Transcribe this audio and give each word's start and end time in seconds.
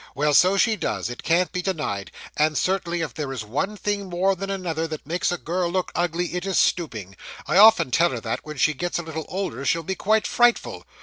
Well, 0.15 0.33
so 0.33 0.57
she 0.57 0.77
does; 0.77 1.11
it 1.11 1.21
can't 1.21 1.51
be 1.51 1.61
denied; 1.61 2.09
and, 2.35 2.57
certainly, 2.57 3.01
if 3.01 3.13
there 3.13 3.31
is 3.31 3.43
one 3.45 3.77
thing 3.77 4.09
more 4.09 4.35
than 4.35 4.49
another 4.49 4.87
that 4.87 5.05
makes 5.05 5.31
a 5.31 5.37
girl 5.37 5.69
look 5.69 5.91
ugly 5.93 6.33
it 6.33 6.43
is 6.43 6.57
stooping. 6.57 7.15
I 7.45 7.57
often 7.57 7.91
tell 7.91 8.09
her 8.09 8.19
that 8.21 8.39
when 8.41 8.57
she 8.57 8.73
gets 8.73 8.97
a 8.97 9.03
little 9.03 9.25
older 9.29 9.63
she'll 9.63 9.83
be 9.83 9.93
quite 9.93 10.25
frightful. 10.25 10.87